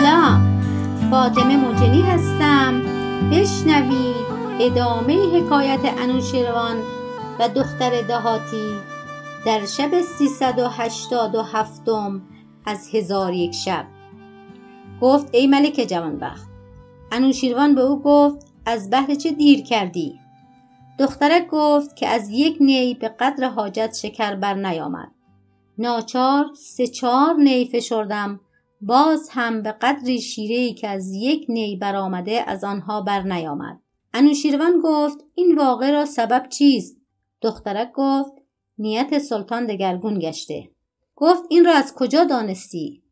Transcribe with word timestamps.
سلام. 0.00 0.60
فاطمه 1.10 1.56
موجنی 1.56 2.02
هستم. 2.02 2.82
بشنوید 3.30 4.26
ادامه 4.60 5.16
حکایت 5.36 5.80
انوشیروان 5.98 6.76
و 7.38 7.48
دختر 7.48 8.02
دهاتی 8.02 8.74
در 9.46 9.66
شب 9.66 10.00
387 10.00 11.88
از 12.66 12.88
هزار 12.94 13.32
یک 13.32 13.54
شب. 13.54 13.86
گفت 15.00 15.28
ای 15.32 15.46
ملک 15.46 15.86
جوانبخت 15.88 16.48
انوشیروان 17.12 17.74
به 17.74 17.80
او 17.80 18.02
گفت 18.02 18.46
از 18.66 18.90
بهر 18.90 19.14
چه 19.14 19.30
دیر 19.30 19.62
کردی؟ 19.62 20.20
دخترک 20.98 21.46
گفت 21.50 21.96
که 21.96 22.08
از 22.08 22.30
یک 22.30 22.56
نی 22.60 22.94
به 22.94 23.08
قدر 23.08 23.48
حاجت 23.48 23.94
شکر 23.94 24.34
بر 24.34 24.54
نیامد 24.54 25.10
ناچار 25.78 26.46
سه 26.54 26.86
چهار 26.86 27.34
نی 27.34 27.66
فشردم 27.72 28.40
باز 28.80 29.28
هم 29.30 29.62
به 29.62 29.72
قدری 29.72 30.20
شیره 30.20 30.72
که 30.72 30.88
از 30.88 31.12
یک 31.12 31.46
نی 31.48 31.76
برآمده 31.76 32.44
از 32.46 32.64
آنها 32.64 33.00
بر 33.00 33.22
نیامد 33.22 33.80
انوشیروان 34.14 34.80
گفت 34.84 35.18
این 35.34 35.54
واقع 35.58 35.90
را 35.90 36.04
سبب 36.04 36.48
چیست؟ 36.48 36.96
دخترک 37.42 37.92
گفت 37.94 38.32
نیت 38.78 39.18
سلطان 39.18 39.66
دگرگون 39.66 40.18
گشته. 40.18 40.70
گفت 41.16 41.42
این 41.48 41.64
را 41.64 41.72
از 41.72 41.94
کجا 41.94 42.24
دانستی؟ 42.24 43.02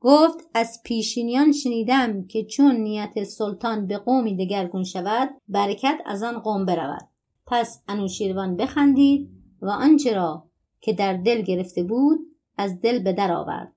گفت 0.00 0.38
از 0.54 0.80
پیشینیان 0.84 1.52
شنیدم 1.52 2.26
که 2.26 2.44
چون 2.44 2.76
نیت 2.76 3.24
سلطان 3.24 3.86
به 3.86 3.98
قومی 3.98 4.36
دگرگون 4.36 4.84
شود 4.84 5.30
برکت 5.48 5.98
از 6.06 6.22
آن 6.22 6.38
قوم 6.38 6.66
برود. 6.66 7.08
پس 7.46 7.82
انوشیروان 7.88 8.56
بخندید 8.56 9.30
و 9.62 9.70
آنچه 9.70 10.14
را 10.14 10.44
که 10.80 10.92
در 10.92 11.16
دل 11.16 11.42
گرفته 11.42 11.82
بود 11.82 12.18
از 12.58 12.80
دل 12.80 12.98
به 12.98 13.12
در 13.12 13.32
آورد. 13.32 13.72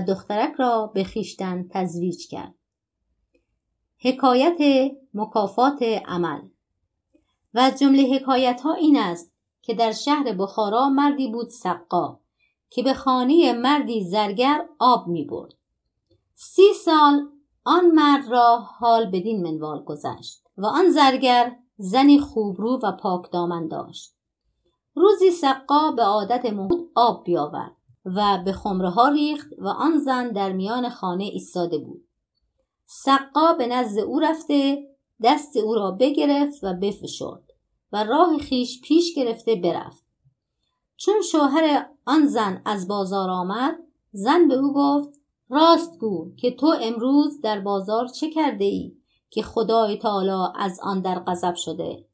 دخترک 0.00 0.52
را 0.58 0.86
به 0.94 1.04
خیشتن 1.04 1.68
تزویج 1.68 2.28
کرد 2.28 2.54
حکایت 3.98 4.90
مکافات 5.14 5.82
عمل 5.82 6.40
و 7.54 7.58
از 7.58 7.78
جمله 7.78 8.14
حکایت 8.14 8.60
ها 8.60 8.72
این 8.72 8.96
است 8.98 9.32
که 9.62 9.74
در 9.74 9.92
شهر 9.92 10.32
بخارا 10.32 10.88
مردی 10.88 11.28
بود 11.28 11.48
سقا 11.48 12.18
که 12.70 12.82
به 12.82 12.94
خانه 12.94 13.52
مردی 13.52 14.04
زرگر 14.04 14.68
آب 14.78 15.08
می 15.08 15.24
برد. 15.24 15.54
سی 16.34 16.72
سال 16.84 17.28
آن 17.64 17.90
مرد 17.90 18.28
را 18.28 18.58
حال 18.58 19.06
بدین 19.10 19.42
منوال 19.42 19.84
گذشت 19.84 20.42
و 20.58 20.66
آن 20.66 20.90
زرگر 20.90 21.56
زنی 21.76 22.20
خوبرو 22.20 22.80
و 22.82 22.92
پاک 22.92 23.32
دامن 23.32 23.68
داشت. 23.68 24.14
روزی 24.94 25.30
سقا 25.30 25.90
به 25.90 26.02
عادت 26.02 26.44
مهود 26.52 26.90
آب 26.94 27.24
بیاورد 27.24 27.75
و 28.06 28.42
به 28.44 28.52
خمره 28.52 28.90
ها 28.90 29.08
ریخت 29.08 29.48
و 29.58 29.68
آن 29.68 29.98
زن 29.98 30.28
در 30.28 30.52
میان 30.52 30.88
خانه 30.88 31.24
ایستاده 31.24 31.78
بود. 31.78 32.04
سقا 32.84 33.52
به 33.52 33.66
نزد 33.66 33.98
او 33.98 34.20
رفته 34.20 34.88
دست 35.22 35.56
او 35.56 35.74
را 35.74 35.90
بگرفت 35.90 36.64
و 36.64 36.74
بفشرد 36.74 37.42
و 37.92 38.04
راه 38.04 38.38
خیش 38.38 38.80
پیش 38.80 39.14
گرفته 39.14 39.54
برفت. 39.54 40.04
چون 40.96 41.22
شوهر 41.22 41.86
آن 42.06 42.26
زن 42.26 42.62
از 42.64 42.88
بازار 42.88 43.30
آمد 43.30 43.78
زن 44.12 44.48
به 44.48 44.54
او 44.54 44.72
گفت 44.74 45.20
راست 45.50 45.98
گو 45.98 46.34
که 46.36 46.50
تو 46.50 46.74
امروز 46.82 47.40
در 47.40 47.60
بازار 47.60 48.08
چه 48.08 48.30
کرده 48.30 48.64
ای 48.64 48.96
که 49.30 49.42
خدای 49.42 49.98
تعالی 49.98 50.52
از 50.54 50.80
آن 50.82 51.00
در 51.00 51.18
غضب 51.18 51.54
شده 51.54 52.04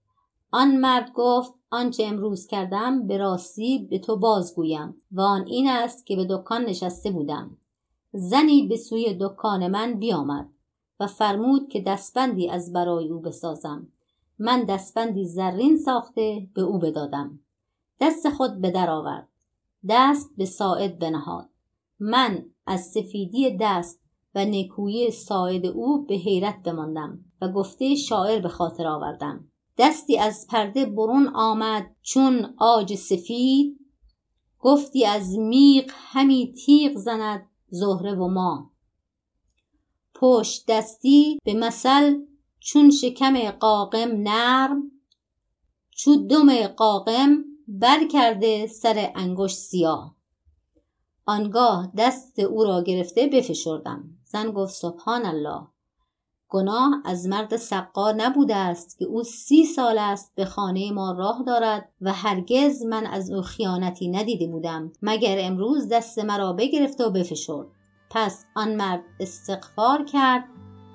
آن 0.55 0.77
مرد 0.77 1.12
گفت 1.14 1.55
آنچه 1.70 2.05
امروز 2.05 2.46
کردم 2.46 3.07
به 3.07 3.18
راستی 3.18 3.79
به 3.90 3.98
تو 3.98 4.17
بازگویم 4.17 4.95
و 5.13 5.20
آن 5.20 5.46
این 5.46 5.68
است 5.68 6.07
که 6.07 6.17
به 6.17 6.24
دکان 6.24 6.64
نشسته 6.64 7.11
بودم. 7.11 7.57
زنی 8.13 8.67
به 8.67 8.77
سوی 8.77 9.17
دکان 9.20 9.67
من 9.67 9.95
بیامد 9.95 10.48
و 11.01 11.07
فرمود 11.07 11.68
که 11.68 11.80
دستبندی 11.80 12.51
از 12.51 12.73
برای 12.73 13.08
او 13.08 13.20
بسازم. 13.20 13.89
من 14.39 14.64
دستبندی 14.64 15.24
زرین 15.24 15.77
ساخته 15.77 16.48
به 16.55 16.62
او 16.62 16.79
بدادم. 16.79 17.41
دست 18.01 18.29
خود 18.29 18.61
به 18.61 18.70
در 18.70 18.91
آورد. 18.91 19.29
دست 19.89 20.30
به 20.36 20.45
ساعد 20.45 20.98
بنهاد. 20.98 21.48
من 22.01 22.45
از 22.67 22.80
سفیدی 22.80 23.57
دست 23.61 24.01
و 24.35 24.45
نکویی 24.45 25.11
ساعد 25.11 25.67
او 25.67 26.07
به 26.07 26.14
حیرت 26.14 26.62
بماندم 26.62 27.24
و 27.41 27.48
گفته 27.48 27.95
شاعر 27.95 28.41
به 28.41 28.48
خاطر 28.48 28.86
آوردم. 28.86 29.52
دستی 29.78 30.18
از 30.18 30.46
پرده 30.50 30.86
برون 30.86 31.28
آمد 31.28 31.96
چون 32.02 32.55
آج 32.58 32.94
سفید. 32.94 33.78
گفتی 34.58 35.06
از 35.06 35.38
میغ 35.38 35.90
همی 35.94 36.52
تیغ 36.52 36.96
زند 36.96 37.50
زهره 37.68 38.14
و 38.14 38.28
ما 38.28 38.72
پشت 40.14 40.64
دستی 40.68 41.38
به 41.44 41.55
مثل 41.55 42.18
چون 42.61 42.90
شکم 42.90 43.50
قاقم 43.50 44.08
نرم. 44.22 44.82
چو 45.90 46.16
دم 46.16 46.66
قاقم 46.66 47.44
بر 47.68 48.08
کرده 48.08 48.66
سر 48.66 49.12
انگشت 49.14 49.56
سیاه. 49.56 50.16
آنگاه 51.27 51.92
دست 51.96 52.38
او 52.38 52.64
را 52.64 52.82
گرفته 52.82 53.27
بفشردم. 53.27 54.05
زن 54.24 54.50
گفت 54.50 54.74
سبحان 54.74 55.27
الله. 55.27 55.71
گناه 56.52 57.02
از 57.05 57.29
مرد 57.29 57.57
سقا 57.57 58.13
نبوده 58.13 58.57
است 58.57 58.98
که 58.98 59.05
او 59.05 59.23
سی 59.23 59.64
سال 59.64 59.98
است 59.98 60.33
به 60.35 60.45
خانه 60.45 60.92
ما 60.92 61.13
راه 61.13 61.42
دارد 61.46 61.89
و 62.01 62.13
هرگز 62.13 62.83
من 62.83 63.07
از 63.07 63.30
او 63.30 63.42
خیانتی 63.42 64.08
ندیده 64.08 64.46
بودم 64.46 64.92
مگر 65.02 65.36
امروز 65.41 65.89
دست 65.89 66.18
مرا 66.18 66.52
بگرفت 66.52 67.01
و 67.01 67.11
بفشرد. 67.11 67.67
پس 68.11 68.45
آن 68.55 68.74
مرد 68.74 69.02
استغفار 69.20 70.05
کرد 70.05 70.45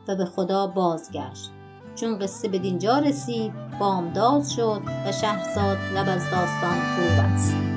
و 0.08 0.16
به 0.16 0.26
خدا 0.26 0.68
بازگشت. 0.68 1.52
چون 1.96 2.20
قصه 2.20 2.48
به 2.48 2.60
دینجا 2.60 3.00
رسید 3.00 3.54
بامداد 3.80 4.44
شد 4.44 4.82
و 5.06 5.12
شهرزاد 5.12 5.78
لب 5.96 6.10
از 6.10 6.24
داستان 6.32 6.76
فرو 6.80 7.24
بست. 7.24 7.77